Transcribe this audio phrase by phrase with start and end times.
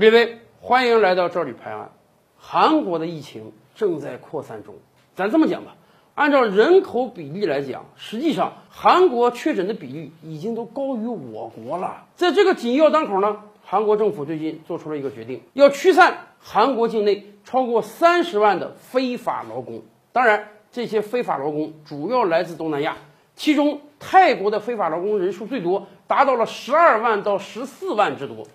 [0.00, 1.90] 列位，欢迎来到这里拍案。
[2.38, 4.74] 韩国的疫情正在扩散中，
[5.14, 5.76] 咱这么讲吧，
[6.14, 12.06] 按照人口比例来讲，实际上韩国确诊的比例已经都高于我国了。
[12.14, 19.82] 在这个紧要当口呢，韩国政府最近做出了一个决定，要驱散韩国境内超过三十万的非法劳工。
[20.12, 22.96] 当然，这些非法劳工主要来自东南亚，
[23.36, 28.46] 其中泰国的非法劳工人数最多，达到了十二万到十四万之多。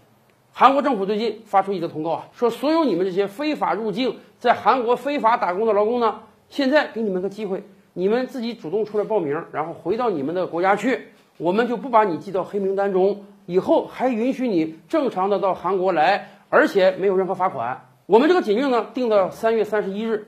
[0.58, 17.90] 韩国政府最近发出一个通告啊，说所有你们这些非法入境在韩国非法打工的劳工呢，现在给你们个机会，你们自己主动出来报名，然后回到你们的国家去，我们就不把你记到黑名单中，以后还允许你正常的到韩国来，而且没有任何罚款。
[18.06, 20.26] 我们这个禁令呢，定到三月三十一日。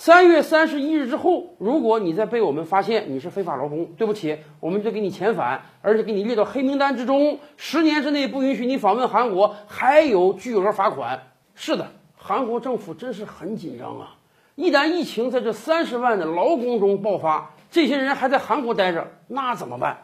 [0.00, 11.20] 三月三十一日之后，如果你再被我们发现你是非法劳工，对不起，我们就给你遣返，而且给你列到黑名单之中，十年之内不允许你访问韩国，还有巨额罚款。
[11.56, 11.84] 是的，
[12.16, 14.14] 韩国政府真是很紧张啊！
[14.54, 19.98] 一旦疫情在这三十万的劳工中爆发，这些人还在韩国待着，那怎么办？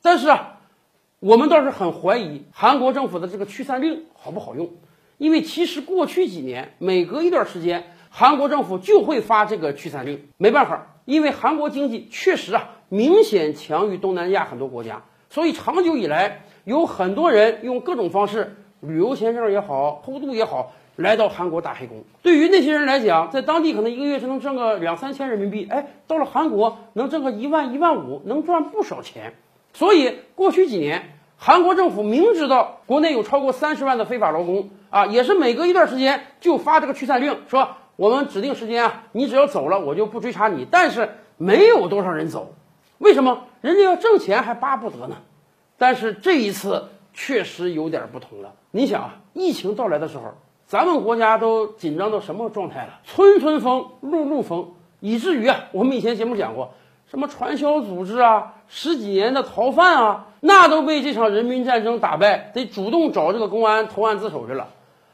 [0.00, 0.60] 但是啊，
[1.18, 4.70] 我们倒是很怀疑韩国政府的这个驱散令好不好用，
[5.18, 7.82] 因为其实过去几年每隔一段时间。
[8.14, 22.04] 韩国政府就会发这个驱散令，没办法，因为韩国经济确实啊明显强于东南亚很多国家，所以长久以来有很多人用各种方式，旅游签证也好，偷渡也好，来到韩国打黑工。
[22.20, 29.32] 对于那些人来讲，在当地可能一个月只能挣个两三千人民币，哎，到了韩国能挣个一万一万五，能赚不少钱。
[29.72, 37.76] 所以过去几年，韩国政府明知道国内有超过三十万的非法劳工啊，也是每隔一段时间就发这个驱散令，说。
[38.02, 40.66] 我们指定时间啊，你只要走了，我就不追查你。
[40.68, 42.52] 但是没有多少人走，
[42.98, 43.44] 为什么？
[43.60, 45.14] 人家要挣钱还巴不得呢。
[45.78, 48.54] 但是这一次确实有点不同了。
[48.72, 50.34] 你想啊，疫情到来的时候，
[50.66, 52.98] 咱们国家都紧张到什么状态了？
[53.04, 56.74] 村村封，路路封，以至于啊，我们以前节目讲过，
[57.08, 64.70] 什么传销组织啊，十几年的逃犯啊，那都被这场人民战争打败，得主动找这个公安投案自首去了。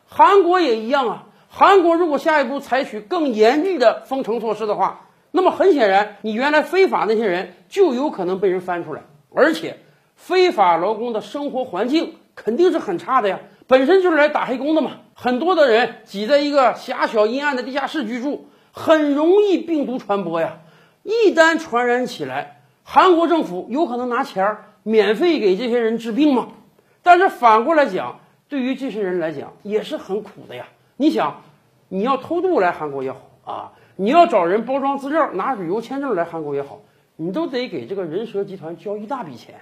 [0.08, 1.24] 韩国也一样啊。
[1.50, 9.02] 韩国如果下一步采取更严厉的封城措施的话，那么很显然，你原来非法那些人就有可能被人翻出来，
[9.34, 9.78] 而且
[10.14, 20.58] 非法劳工的生活环境肯定是很差的呀，本身就是来打黑工的嘛，很多的人挤在一个狭小阴暗的地下室居住，很容易病毒传播呀，
[21.02, 26.48] 一旦传染起来，韩国政府有可能拿钱儿免费给这些人治病吗？
[27.02, 30.66] 但是反过来讲，对于这些人来讲也是很苦的呀。
[31.00, 31.42] 你想，
[31.88, 36.80] 你要偷渡来韩国也好啊，你要找人包装资料拿旅游签证来韩国也好，
[37.14, 39.54] 你都得给这个人蛇集团交一大笔钱。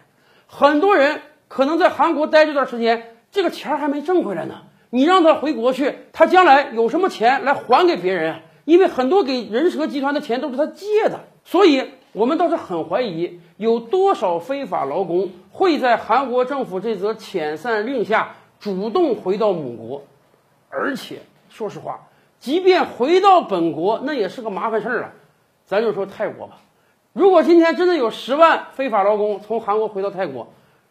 [0.47, 4.63] 很多人可能在韩国待这段时间，这个钱还没挣回来呢。
[4.89, 8.41] 你让他回国去，他将来有什么钱来还给别人？
[8.65, 20.03] 因为很多给人蛇集团的钱都是他借的，所以我们倒是很怀疑有多少非法劳工会在韩国政府这则遣散令下主动回到母国。
[20.77, 22.07] 而且说实话，
[22.39, 25.13] 即便回到本国，那也是个麻烦事儿啊。
[25.65, 26.59] 咱就说泰国吧，
[27.13, 30.47] 如果今天真的有十万非法劳工从韩国回到泰国，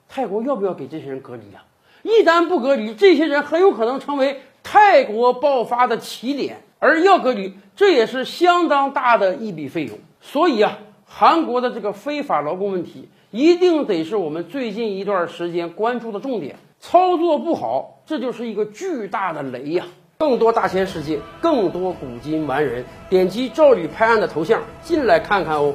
[0.10, 1.64] 泰国要不要给这些人隔离啊？
[2.02, 6.62] 一旦不隔离，这些人很有可能成为泰国爆发的起点。
[6.78, 9.98] 而要隔离，这也是相当大的一笔费用。
[10.22, 16.58] 所以啊，韩国的这个非法劳工问题，一定得是我们最近一段时间关注的重点。
[16.88, 19.86] 操作不好，这就是一个巨大的雷呀！
[20.20, 25.74] 更多大千世界，更多古今完人，点击赵吕拍案的头像进来看看哦。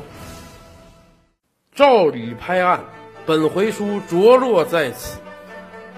[1.74, 2.84] 赵吕拍案，
[3.26, 5.18] 本回书着落在此。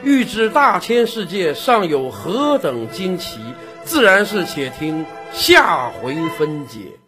[0.03, 3.39] 欲知大千世界尚有何等惊奇，
[3.85, 7.02] 自然是且听下回分解。